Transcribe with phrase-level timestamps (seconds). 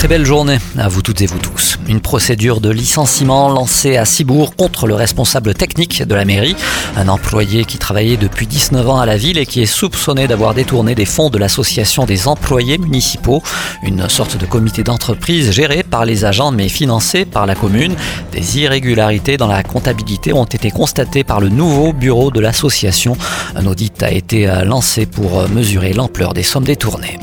[0.00, 1.78] Très belle journée à vous toutes et vous tous.
[1.86, 6.56] Une procédure de licenciement lancée à Cibourg contre le responsable technique de la mairie,
[6.96, 10.54] un employé qui travaillait depuis 19 ans à la ville et qui est soupçonné d'avoir
[10.54, 13.42] détourné des fonds de l'association des employés municipaux,
[13.82, 17.94] une sorte de comité d'entreprise géré par les agents mais financé par la commune.
[18.32, 23.18] Des irrégularités dans la comptabilité ont été constatées par le nouveau bureau de l'association.
[23.54, 27.18] Un audit a été lancé pour mesurer l'ampleur des sommes détournées.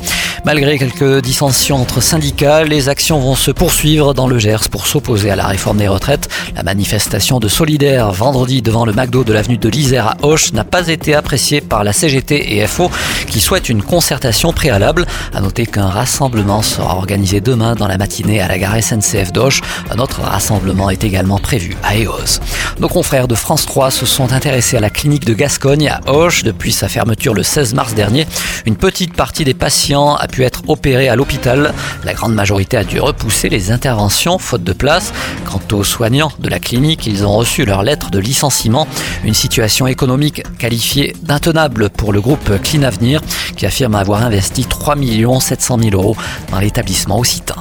[0.48, 5.30] Malgré quelques dissensions entre syndicats, les actions vont se poursuivre dans le Gers pour s'opposer
[5.30, 6.30] à la réforme des retraites.
[6.56, 10.64] La manifestation de solidaire vendredi devant le McDo de l'avenue de l'Isère à Auch n'a
[10.64, 12.90] pas été appréciée par la CGT et FO
[13.28, 15.06] qui souhaitent une concertation préalable.
[15.34, 19.60] À noter qu'un rassemblement sera organisé demain dans la matinée à la gare SNCF d'Auch.
[19.92, 22.40] Un autre rassemblement est également prévu à EOS.
[22.80, 26.46] Nos confrères de France 3 se sont intéressés à la clinique de Gascogne à Auch
[26.46, 28.26] depuis sa fermeture le 16 mars dernier.
[28.66, 31.74] Une petite partie des patients a pu être opéré à l'hôpital.
[32.04, 35.14] La grande majorité a dû repousser les interventions faute de place.
[35.46, 38.88] Quant aux soignants de la clinique, ils ont reçu leur lettre de licenciement.
[39.24, 43.22] Une situation économique qualifiée d'intenable pour le groupe Clean Avenir
[43.56, 44.96] qui affirme avoir investi 3
[45.40, 46.18] 700 000 euros
[46.52, 47.56] dans l'établissement occitan.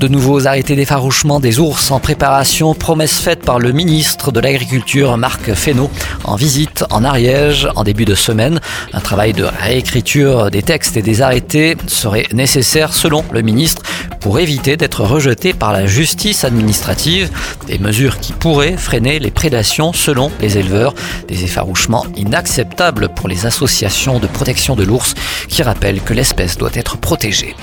[0.00, 5.14] De nouveaux arrêtés d'effarouchement des ours en préparation, promesse faite par le ministre de l'Agriculture
[5.18, 5.90] Marc Fesneau
[6.24, 8.62] en visite en Ariège en début de semaine.
[8.94, 13.82] Un travail de réécriture des textes et des arrêtés serait nécessaire selon le ministre
[14.20, 17.30] pour éviter d'être rejeté par la justice administrative.
[17.66, 20.94] Des mesures qui pourraient freiner les prédations selon les éleveurs.
[21.28, 25.14] Des effarouchements inacceptables pour les associations de protection de l'ours
[25.48, 27.54] qui rappellent que l'espèce doit être protégée.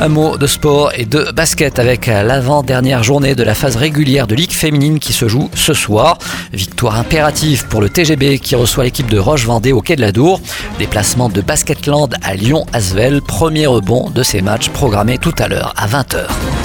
[0.00, 4.34] Un mot de sport et de basket avec l'avant-dernière journée de la phase régulière de
[4.34, 6.16] Ligue féminine qui se joue ce soir.
[6.50, 10.40] Victoire impérative pour le TGB qui reçoit l'équipe de Roche-Vendée au Quai de la Dour.
[10.78, 13.20] Déplacement de Basketland à Lyon-Asvel.
[13.20, 16.63] Premier rebond de ces matchs programmés tout à l'heure à 20h.